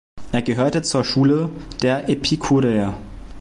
Er 0.31 0.41
gehörte 0.41 0.81
zur 0.81 1.03
Schule 1.03 1.51
der 1.83 2.09
Epikureer. 2.09 2.97